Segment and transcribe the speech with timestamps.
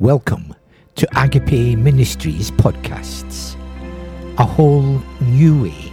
[0.00, 0.54] Welcome
[0.94, 3.56] to Agape Ministries podcasts,
[4.38, 5.92] a whole new way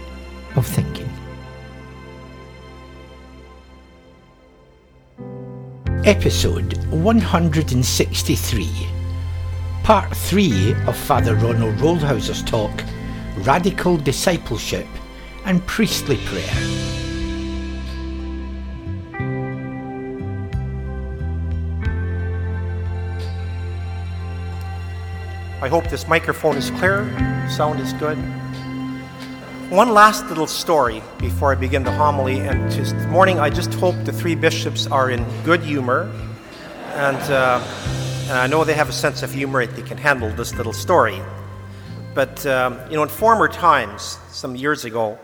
[0.54, 1.10] of thinking.
[6.04, 8.70] Episode 163,
[9.82, 12.84] Part 3 of Father Ronald Rolheiser's talk
[13.38, 14.86] Radical Discipleship
[15.46, 17.05] and Priestly Prayer.
[25.62, 27.08] I hope this microphone is clear,
[27.48, 28.18] sound is good.
[29.70, 32.40] One last little story before I begin the homily.
[32.40, 36.12] And this morning, I just hope the three bishops are in good humor.
[36.92, 37.64] And, uh,
[38.24, 40.74] and I know they have a sense of humor, if they can handle this little
[40.74, 41.22] story.
[42.14, 45.18] But, um, you know, in former times, some years ago,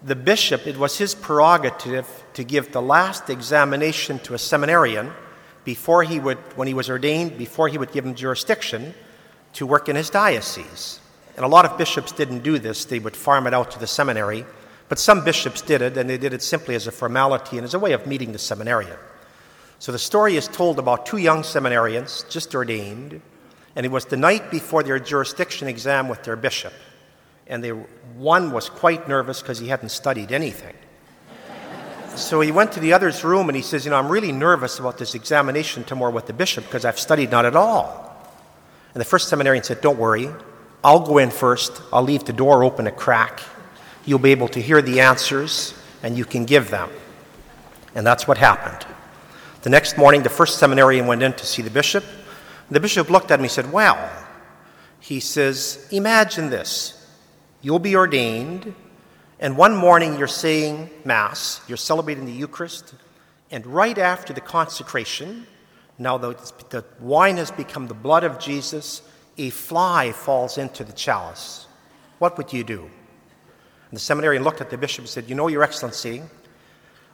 [0.00, 5.10] the bishop, it was his prerogative to give the last examination to a seminarian
[5.64, 8.94] before he would, when he was ordained, before he would give him jurisdiction
[9.54, 11.00] to work in his diocese.
[11.36, 13.86] And a lot of bishops didn't do this, they would farm it out to the
[13.86, 14.44] seminary.
[14.88, 17.74] But some bishops did it, and they did it simply as a formality and as
[17.74, 18.98] a way of meeting the seminarian.
[19.78, 23.20] So the story is told about two young seminarians, just ordained,
[23.74, 26.74] and it was the night before their jurisdiction exam with their bishop.
[27.46, 30.74] And they, one was quite nervous because he hadn't studied anything.
[32.14, 34.78] So he went to the other's room and he says, You know, I'm really nervous
[34.78, 38.01] about this examination tomorrow with the bishop because I've studied not at all.
[38.94, 40.28] And the first seminarian said, Don't worry,
[40.84, 41.80] I'll go in first.
[41.92, 43.40] I'll leave the door open a crack.
[44.04, 46.90] You'll be able to hear the answers and you can give them.
[47.94, 48.86] And that's what happened.
[49.62, 52.04] The next morning, the first seminarian went in to see the bishop.
[52.70, 54.10] The bishop looked at him and said, Well,
[54.98, 56.98] he says, Imagine this.
[57.60, 58.74] You'll be ordained,
[59.38, 62.94] and one morning you're saying Mass, you're celebrating the Eucharist,
[63.52, 65.46] and right after the consecration,
[66.02, 66.34] now the,
[66.70, 69.02] the wine has become the blood of Jesus,
[69.38, 71.66] a fly falls into the chalice.
[72.18, 72.82] What would you do?
[72.82, 76.22] And the seminarian looked at the bishop and said, You know, Your Excellency,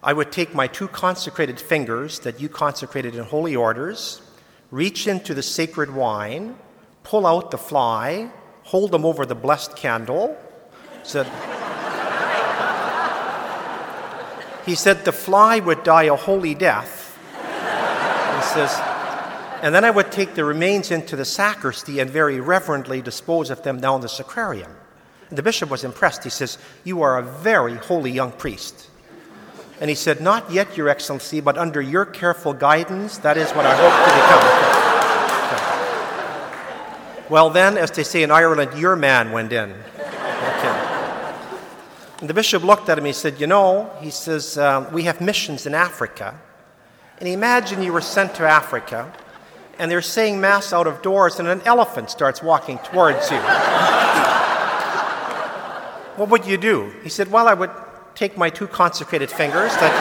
[0.02, 4.22] I would take my two consecrated fingers that you consecrated in holy orders,
[4.70, 6.56] reach into the sacred wine,
[7.02, 8.30] pull out the fly,
[8.62, 10.36] hold them over the blessed candle.
[14.68, 16.97] He said the fly would die a holy death
[18.48, 18.72] says,
[19.62, 23.62] and then I would take the remains into the sacristy and very reverently dispose of
[23.62, 24.70] them down the sacrarium.
[25.30, 26.22] And the bishop was impressed.
[26.24, 28.88] He says, You are a very holy young priest.
[29.80, 33.66] And he said, Not yet, Your Excellency, but under your careful guidance, that is what
[33.66, 34.12] I hope to
[37.18, 37.30] become.
[37.30, 39.72] well, then, as they say in Ireland, your man went in.
[39.72, 40.84] Okay.
[42.20, 45.02] And the bishop looked at him and he said, You know, he says, uh, we
[45.04, 46.38] have missions in Africa.
[47.20, 49.12] And imagine you were sent to Africa
[49.78, 53.38] and they're saying Mass out of doors and an elephant starts walking towards you.
[56.16, 56.92] what would you do?
[57.02, 57.70] He said, Well, I would
[58.14, 59.92] take my two consecrated fingers that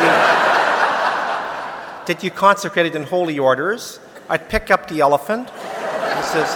[2.07, 4.00] you, that you consecrated in holy orders.
[4.29, 5.50] I'd pick up the elephant.
[5.50, 6.56] He says,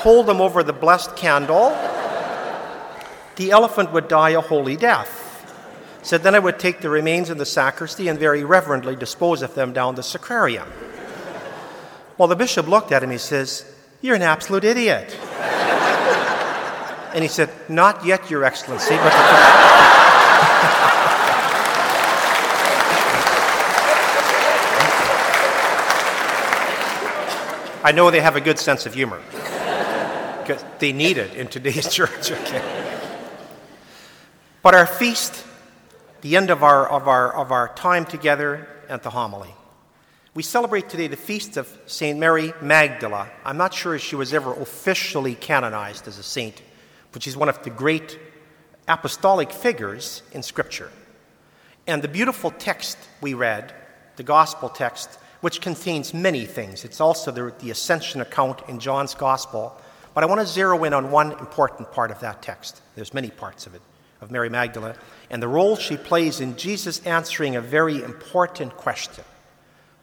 [0.00, 1.70] Hold them over the blessed candle.
[3.36, 5.19] The elephant would die a holy death
[6.02, 9.54] said, Then I would take the remains in the sacristy and very reverently dispose of
[9.54, 10.66] them down the sacrarium.
[12.18, 13.10] Well, the bishop looked at him.
[13.10, 13.64] He says,
[14.00, 15.16] You're an absolute idiot.
[17.14, 19.12] and he said, Not yet, Your Excellency, but.
[27.82, 31.88] I know they have a good sense of humor because they need it in today's
[31.92, 32.30] church.
[32.30, 32.62] Okay.
[34.62, 35.46] But our feast
[36.22, 39.54] the end of our, of our, of our time together at the homily.
[40.34, 42.18] We celebrate today the feast of St.
[42.18, 43.28] Mary Magdala.
[43.44, 46.62] I'm not sure if she was ever officially canonized as a saint,
[47.12, 48.18] but she's one of the great
[48.86, 50.90] apostolic figures in Scripture.
[51.86, 53.74] And the beautiful text we read,
[54.16, 59.14] the gospel text, which contains many things, it's also the, the ascension account in John's
[59.14, 59.76] gospel.
[60.14, 62.82] But I want to zero in on one important part of that text.
[62.94, 63.80] There's many parts of it
[64.20, 64.94] of Mary Magdalene
[65.30, 69.24] and the role she plays in Jesus answering a very important question.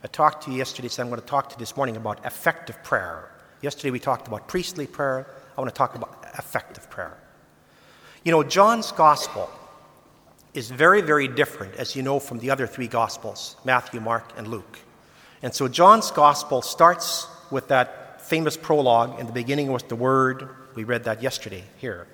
[0.03, 2.25] I talked to you yesterday, so I'm going to talk to you this morning about
[2.25, 3.31] effective prayer.
[3.61, 5.27] Yesterday we talked about priestly prayer.
[5.57, 7.17] I want to talk about effective prayer.
[8.23, 9.49] You know, John's gospel
[10.53, 14.47] is very, very different, as you know, from the other three gospels Matthew, Mark, and
[14.47, 14.79] Luke.
[15.41, 19.19] And so John's gospel starts with that famous prologue.
[19.19, 20.49] In the beginning was the Word.
[20.75, 22.07] We read that yesterday here.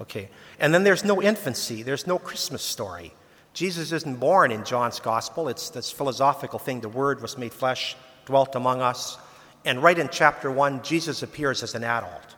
[0.00, 0.28] Okay.
[0.60, 3.12] And then there's no infancy, there's no Christmas story.
[3.54, 5.48] Jesus isn't born in John's gospel.
[5.48, 7.96] It's this philosophical thing the Word was made flesh,
[8.26, 9.16] dwelt among us.
[9.64, 12.36] And right in chapter 1, Jesus appears as an adult.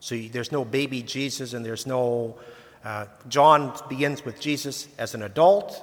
[0.00, 2.36] So there's no baby Jesus, and there's no.
[2.84, 5.80] Uh, John begins with Jesus as an adult,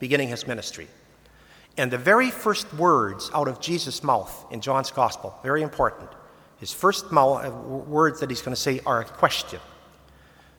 [0.00, 0.88] beginning his ministry.
[1.78, 6.08] And the very first words out of Jesus' mouth in John's gospel, very important,
[6.58, 9.60] his first mouth, uh, words that he's going to say are a question.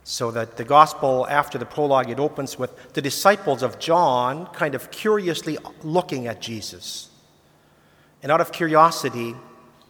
[0.09, 4.73] So that the gospel, after the prologue, it opens with the disciples of John kind
[4.73, 7.09] of curiously looking at Jesus.
[8.23, 9.35] And out of curiosity,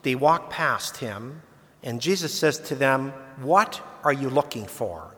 [0.01, 1.43] they walk past him,
[1.83, 5.13] and Jesus says to them, What are you looking for?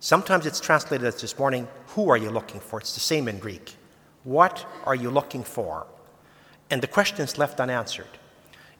[0.00, 2.80] Sometimes it's translated as this morning, Who are you looking for?
[2.80, 3.76] It's the same in Greek.
[4.24, 5.86] What are you looking for?
[6.70, 8.16] And the question is left unanswered.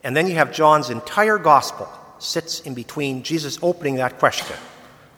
[0.03, 1.87] And then you have John's entire gospel
[2.17, 4.57] sits in between Jesus opening that question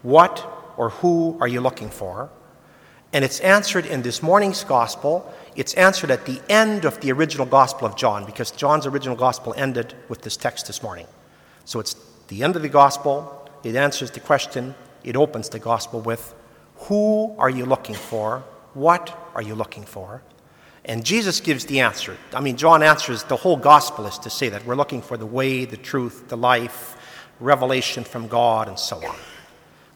[0.02, 0.46] What
[0.78, 2.30] or who are you looking for?
[3.14, 5.32] And it's answered in this morning's gospel.
[5.56, 9.54] It's answered at the end of the original gospel of John, because John's original gospel
[9.58, 11.08] ended with this text this morning.
[11.66, 11.96] So it's
[12.30, 13.50] the end of the gospel.
[13.64, 14.76] It answers the question.
[15.04, 16.34] It opens the gospel with
[16.88, 18.44] Who are you looking for?
[18.74, 20.22] What are you looking for?
[20.86, 22.18] And Jesus gives the answer.
[22.34, 25.26] I mean, John answers the whole gospel is to say that we're looking for the
[25.26, 26.98] way, the truth, the life,
[27.40, 29.16] revelation from God, and so on.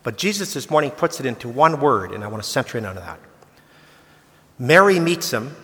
[0.05, 2.85] But Jesus this morning puts it into one word, and I want to center in
[2.85, 3.19] on that.
[4.59, 5.55] Mary meets him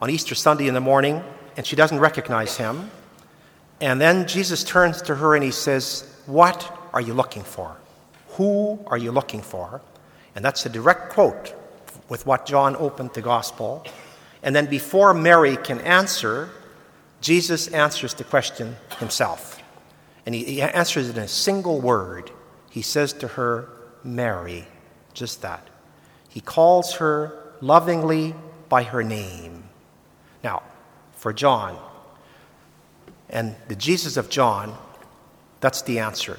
[0.00, 1.22] on Easter Sunday in the morning,
[1.58, 2.90] and she doesn't recognize him.
[3.82, 7.76] And then Jesus turns to her and he says, What are you looking for?
[8.38, 9.82] Who are you looking for?
[10.34, 11.54] And that's a direct quote
[12.08, 13.84] with what John opened the gospel.
[14.42, 16.48] And then before Mary can answer,
[17.20, 19.62] Jesus answers the question himself.
[20.24, 22.30] And he, he answers it in a single word.
[22.70, 23.68] He says to her,
[24.04, 24.66] Mary,
[25.14, 25.68] just that.
[26.28, 28.34] He calls her lovingly
[28.68, 29.64] by her name.
[30.42, 30.62] Now,
[31.12, 31.78] for John,
[33.30, 34.76] and the Jesus of John,
[35.60, 36.38] that's the answer.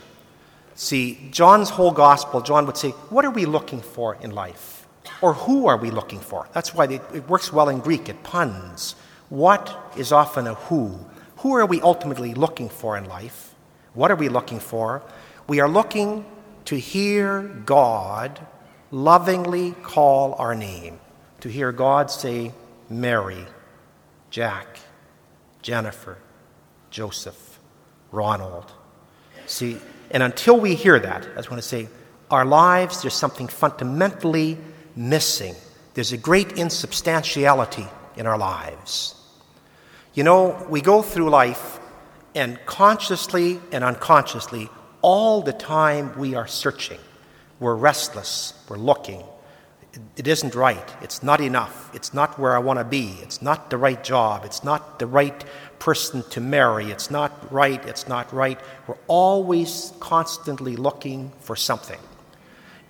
[0.76, 4.88] See, John's whole gospel, John would say, What are we looking for in life?
[5.22, 6.48] Or who are we looking for?
[6.54, 8.96] That's why it works well in Greek, it puns.
[9.30, 11.00] What is often a who?
[11.38, 13.54] Who are we ultimately looking for in life?
[13.94, 15.02] What are we looking for?
[15.48, 16.26] We are looking
[16.66, 18.46] to hear God
[18.92, 21.00] lovingly call our name,
[21.42, 22.54] to hear God say,
[22.90, 23.46] Mary,
[24.30, 24.80] Jack,
[25.62, 26.18] Jennifer,
[26.90, 27.60] Joseph,
[28.12, 28.72] Ronald.
[29.48, 29.78] See,
[30.12, 31.88] and until we hear that, I just want to say,
[32.30, 34.58] our lives, there's something fundamentally
[34.96, 35.56] missing.
[35.94, 39.16] There's a great insubstantiality in our lives.
[40.14, 41.80] You know, we go through life
[42.36, 44.70] and consciously and unconsciously,
[45.04, 47.00] all the time we are searching.
[47.60, 49.24] We're restless, we're looking.
[50.18, 50.92] It isn't right.
[51.04, 51.94] It's not enough.
[51.94, 53.16] It's not where I want to be.
[53.22, 54.44] It's not the right job.
[54.44, 55.46] It's not the right
[55.78, 56.90] person to marry.
[56.90, 57.86] It's not right.
[57.86, 58.60] It's not right.
[58.88, 62.00] We're always constantly looking for something.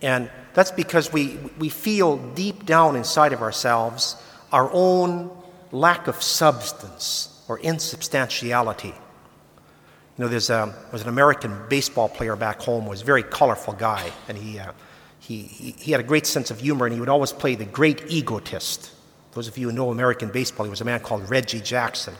[0.01, 4.15] And that's because we, we feel deep down inside of ourselves
[4.53, 5.29] our own
[5.73, 8.93] lack of substance or insubstantiality.
[10.17, 13.73] You know, there's a, was an American baseball player back home, was a very colorful
[13.73, 14.71] guy, and he, uh,
[15.19, 17.65] he, he, he had a great sense of humor, and he would always play the
[17.65, 18.91] great egotist.
[19.33, 22.13] Those of you who know American baseball, he was a man called Reggie Jackson.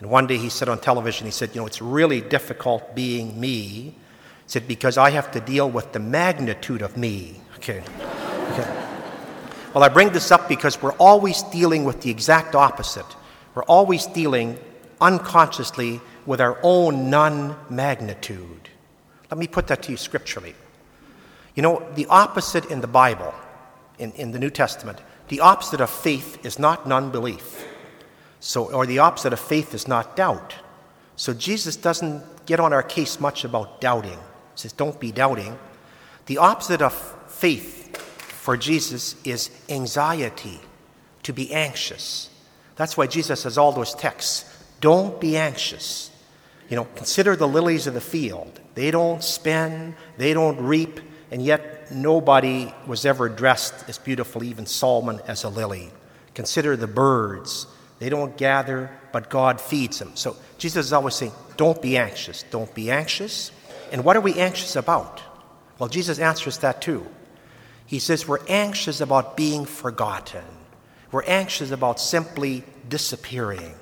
[0.00, 3.38] And one day he said on television, he said, You know, it's really difficult being
[3.40, 3.58] me.
[3.60, 3.94] He
[4.46, 7.40] said, Because I have to deal with the magnitude of me.
[7.56, 7.80] Okay.
[7.80, 8.86] okay.
[9.72, 13.06] Well, I bring this up because we're always dealing with the exact opposite.
[13.54, 14.58] We're always dealing
[15.00, 18.68] unconsciously with our own non magnitude.
[19.30, 20.54] Let me put that to you scripturally.
[21.54, 23.34] You know, the opposite in the Bible,
[23.98, 27.66] in, in the New Testament, the opposite of faith is not non belief.
[28.40, 30.54] So, or the opposite of faith is not doubt.
[31.16, 34.18] So Jesus doesn't get on our case much about doubting.
[34.18, 35.56] He says, don't be doubting.
[36.26, 36.92] The opposite of
[37.28, 40.60] faith for Jesus is anxiety,
[41.22, 42.28] to be anxious.
[42.76, 44.44] That's why Jesus has all those texts.
[44.80, 46.10] Don't be anxious.
[46.68, 48.60] You know, consider the lilies of the field.
[48.74, 54.66] They don't spin, they don't reap, and yet nobody was ever dressed as beautiful, even
[54.66, 55.90] Solomon, as a lily.
[56.34, 57.66] Consider the birds.
[57.98, 60.12] They don't gather, but God feeds them.
[60.14, 62.44] So Jesus is always saying, Don't be anxious.
[62.50, 63.52] Don't be anxious.
[63.92, 65.22] And what are we anxious about?
[65.78, 67.06] Well, Jesus answers that too.
[67.86, 70.44] He says we're anxious about being forgotten.
[71.12, 73.74] We're anxious about simply disappearing.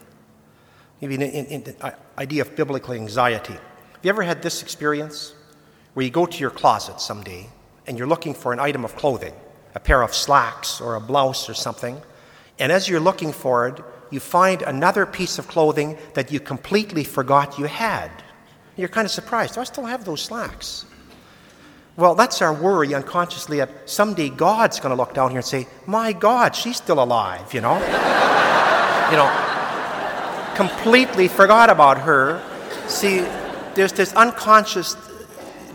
[1.03, 3.55] Maybe an, an, an idea of biblical anxiety.
[3.55, 5.35] Have you ever had this experience
[5.95, 7.49] where you go to your closet someday
[7.89, 9.35] and you're looking for an item of clothing,
[9.75, 12.01] a pair of slacks or a blouse or something,
[12.61, 13.81] and as you're looking for it,
[14.13, 18.11] you find another piece of clothing that you completely forgot you had.
[18.77, 19.55] You're kind of surprised.
[19.55, 20.85] Do I still have those slacks?
[21.97, 25.67] Well, that's our worry unconsciously that someday God's going to look down here and say,
[25.87, 27.75] My God, she's still alive, you know?
[29.11, 29.42] you know,
[30.55, 32.43] completely forgot about her.
[32.89, 33.21] See,
[33.75, 34.97] there's this unconscious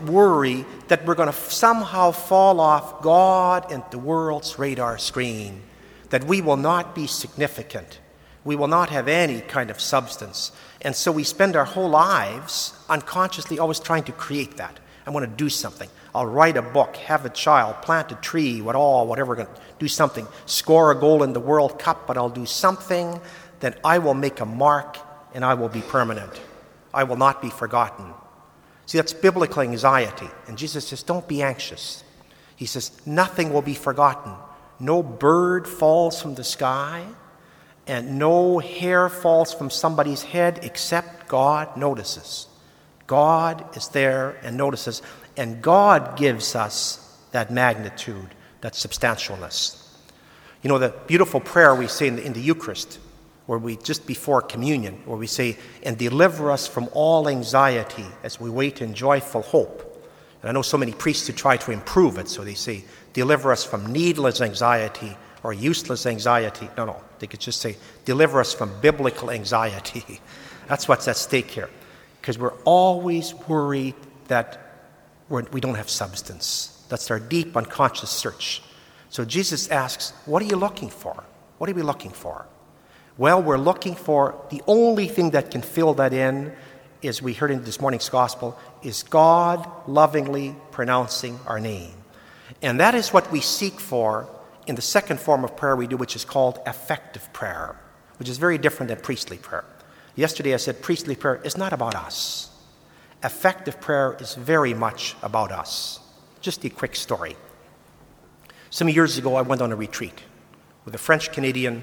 [0.06, 5.62] worry that we're going to somehow fall off God and the world's radar screen,
[6.10, 7.98] that we will not be significant.
[8.44, 10.52] We will not have any kind of substance.
[10.80, 14.78] And so we spend our whole lives unconsciously always trying to create that.
[15.06, 15.88] I want to do something.
[16.14, 20.26] I'll write a book, have a child, plant a tree, what all, whatever, do something,
[20.46, 23.20] score a goal in the World Cup, but I'll do something
[23.60, 24.98] that I will make a mark
[25.34, 26.40] and I will be permanent.
[26.92, 28.12] I will not be forgotten.
[28.86, 30.28] See, that's biblical anxiety.
[30.46, 32.02] And Jesus says, Don't be anxious.
[32.56, 34.32] He says, Nothing will be forgotten.
[34.80, 37.04] No bird falls from the sky,
[37.86, 42.46] and no hair falls from somebody's head except God notices.
[43.06, 45.02] God is there and notices,
[45.36, 49.84] and God gives us that magnitude, that substantialness.
[50.62, 52.98] You know, the beautiful prayer we say in the, in the Eucharist
[53.48, 58.38] where we just before communion, where we say, and deliver us from all anxiety as
[58.38, 60.06] we wait in joyful hope.
[60.42, 63.50] And I know so many priests who try to improve it, so they say, deliver
[63.50, 66.68] us from needless anxiety or useless anxiety.
[66.76, 70.20] No, no, they could just say, deliver us from biblical anxiety.
[70.68, 71.70] That's what's at stake here.
[72.20, 73.94] Because we're always worried
[74.26, 74.92] that
[75.30, 76.84] we're, we do not have substance.
[76.90, 78.62] That's our deep unconscious search.
[79.08, 81.24] So Jesus asks, What are you looking for?
[81.56, 82.44] What are we looking for?
[83.18, 86.52] Well, we're looking for the only thing that can fill that in,
[87.02, 91.94] as we heard in this morning's gospel, is God lovingly pronouncing our name.
[92.62, 94.28] And that is what we seek for
[94.68, 97.74] in the second form of prayer we do, which is called effective prayer,
[98.20, 99.64] which is very different than priestly prayer.
[100.14, 102.50] Yesterday I said priestly prayer is not about us.
[103.24, 105.98] Effective prayer is very much about us.
[106.40, 107.36] Just a quick story.
[108.70, 110.22] Some years ago, I went on a retreat
[110.84, 111.82] with a French Canadian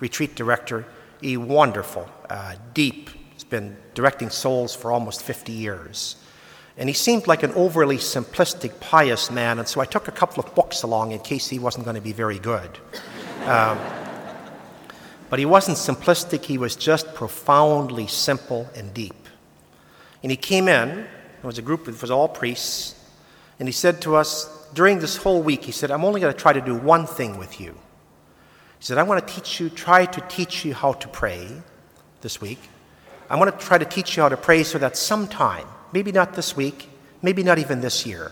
[0.00, 0.84] retreat director,
[1.22, 6.16] a wonderful, uh, deep, he's been directing souls for almost 50 years.
[6.76, 10.42] And he seemed like an overly simplistic, pious man, and so I took a couple
[10.42, 12.70] of books along in case he wasn't going to be very good.
[13.44, 13.78] Um,
[15.28, 19.28] but he wasn't simplistic, he was just profoundly simple and deep.
[20.22, 22.94] And he came in, it was a group, it was all priests,
[23.58, 26.38] and he said to us, during this whole week, he said, I'm only going to
[26.38, 27.76] try to do one thing with you.
[28.84, 31.48] He said, I want to teach you, try to teach you how to pray
[32.20, 32.58] this week.
[33.30, 36.34] I want to try to teach you how to pray so that sometime, maybe not
[36.34, 36.90] this week,
[37.22, 38.30] maybe not even this year,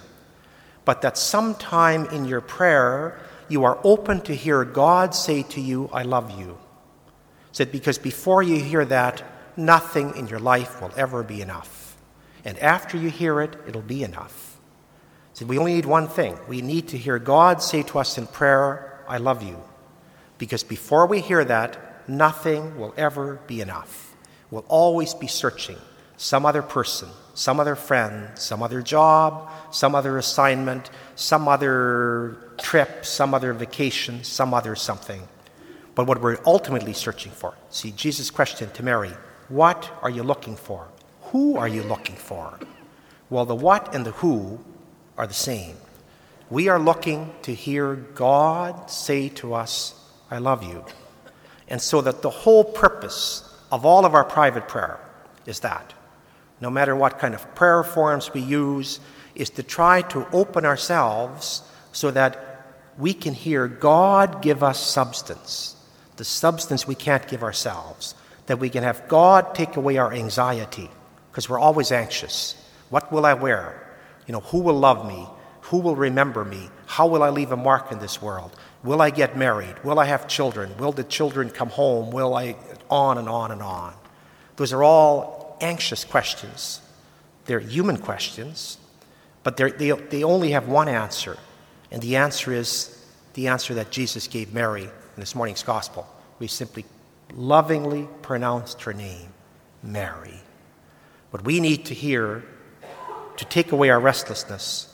[0.84, 3.18] but that sometime in your prayer,
[3.48, 6.58] you are open to hear God say to you, I love you.
[7.48, 9.22] He said, because before you hear that,
[9.56, 11.96] nothing in your life will ever be enough.
[12.44, 14.60] And after you hear it, it'll be enough.
[15.32, 16.36] He said, we only need one thing.
[16.46, 19.56] We need to hear God say to us in prayer, I love you.
[20.42, 24.16] Because before we hear that, nothing will ever be enough.
[24.50, 25.76] We'll always be searching
[26.16, 33.06] some other person, some other friend, some other job, some other assignment, some other trip,
[33.06, 35.28] some other vacation, some other something.
[35.94, 39.12] But what we're ultimately searching for, see, Jesus' question to Mary,
[39.48, 40.88] what are you looking for?
[41.30, 42.58] Who are you looking for?
[43.30, 44.58] Well, the what and the who
[45.16, 45.76] are the same.
[46.50, 50.00] We are looking to hear God say to us,
[50.32, 50.84] I love you.
[51.68, 54.98] And so that the whole purpose of all of our private prayer
[55.44, 55.92] is that.
[56.58, 58.98] No matter what kind of prayer forms we use,
[59.34, 61.62] is to try to open ourselves
[61.92, 62.64] so that
[62.98, 65.76] we can hear God give us substance,
[66.16, 68.14] the substance we can't give ourselves,
[68.46, 70.90] that we can have God take away our anxiety,
[71.30, 72.54] because we're always anxious.
[72.90, 73.98] What will I wear?
[74.26, 75.26] You know, who will love me?
[75.62, 76.70] Who will remember me?
[76.92, 78.54] How will I leave a mark in this world?
[78.84, 79.82] Will I get married?
[79.82, 80.76] Will I have children?
[80.76, 82.10] Will the children come home?
[82.10, 82.54] Will I.
[82.90, 83.94] On and on and on.
[84.56, 86.82] Those are all anxious questions.
[87.46, 88.76] They're human questions,
[89.42, 91.38] but they, they only have one answer.
[91.90, 96.06] And the answer is the answer that Jesus gave Mary in this morning's gospel.
[96.40, 96.84] We simply
[97.32, 99.32] lovingly pronounced her name,
[99.82, 100.40] Mary.
[101.30, 102.44] What we need to hear
[103.38, 104.91] to take away our restlessness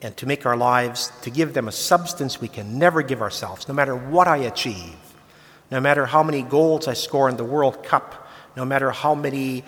[0.00, 3.68] and to make our lives, to give them a substance we can never give ourselves,
[3.68, 4.96] no matter what I achieve,
[5.70, 9.64] no matter how many goals I score in the World Cup, no matter how many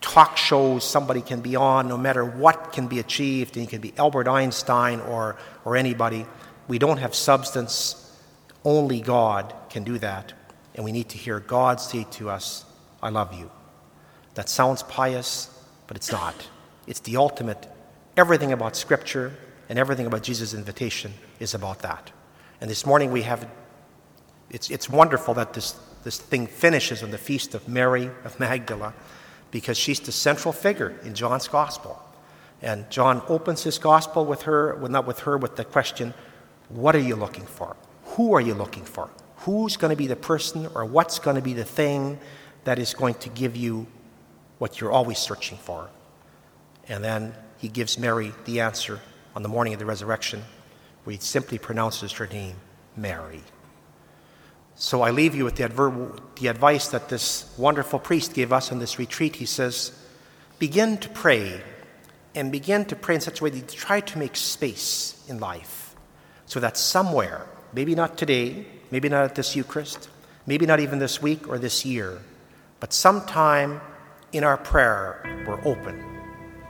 [0.00, 3.80] talk shows somebody can be on, no matter what can be achieved, and you can
[3.80, 6.26] be Albert Einstein or, or anybody,
[6.68, 8.04] we don't have substance.
[8.64, 10.32] Only God can do that.
[10.74, 12.64] and we need to hear God say to us,
[13.02, 13.50] I love you.
[14.34, 15.50] That sounds pious,
[15.88, 16.36] but it's not.
[16.86, 17.66] It's the ultimate.
[18.16, 19.32] Everything about Scripture
[19.68, 22.10] and everything about Jesus' invitation is about that.
[22.60, 23.48] And this morning we have,
[24.50, 25.72] it's, it's wonderful that this,
[26.04, 28.94] this thing finishes on the feast of Mary of Magdala
[29.50, 32.02] because she's the central figure in John's gospel.
[32.60, 36.14] And John opens his gospel with her, well, not with her, with the question,
[36.68, 37.76] What are you looking for?
[38.16, 39.10] Who are you looking for?
[39.38, 42.18] Who's going to be the person or what's going to be the thing
[42.64, 43.86] that is going to give you
[44.58, 45.88] what you're always searching for?
[46.88, 49.00] And then he gives Mary the answer
[49.38, 50.42] on the morning of the resurrection,
[51.04, 52.56] we simply pronounces her name,
[52.96, 53.40] Mary.
[54.74, 58.72] So I leave you with the, adver- the advice that this wonderful priest gave us
[58.72, 59.36] on this retreat.
[59.36, 59.96] He says,
[60.58, 61.62] Begin to pray
[62.34, 65.38] and begin to pray in such a way that you try to make space in
[65.38, 65.94] life
[66.46, 70.08] so that somewhere, maybe not today, maybe not at this Eucharist,
[70.46, 72.18] maybe not even this week or this year,
[72.80, 73.80] but sometime
[74.32, 76.17] in our prayer, we're open,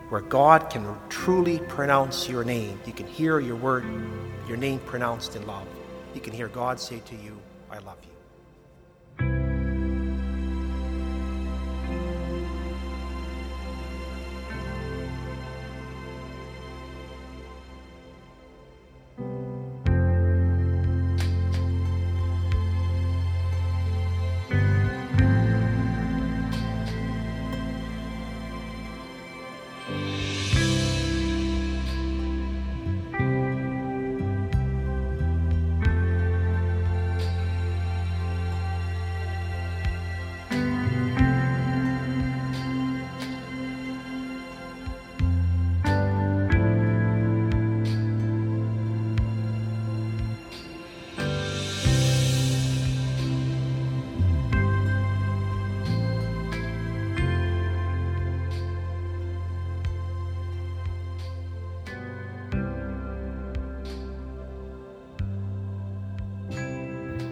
[0.09, 2.81] where God can truly pronounce your name.
[2.87, 3.85] You can hear your word,
[4.47, 5.67] your name pronounced in love.
[6.15, 7.39] You can hear God say to you,
[7.71, 8.18] I love you.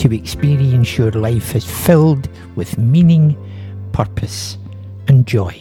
[0.00, 3.36] to experience your life as filled with meaning,
[3.92, 4.56] purpose,
[5.08, 5.54] and joy.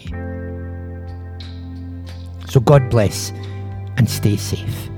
[2.47, 3.31] So God bless
[3.97, 4.88] and stay safe.